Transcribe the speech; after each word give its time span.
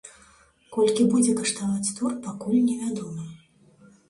Колькі 0.77 1.05
будзе 1.11 1.35
каштаваць 1.41 1.93
тур, 1.99 2.11
пакуль 2.25 2.59
невядома. 2.71 3.29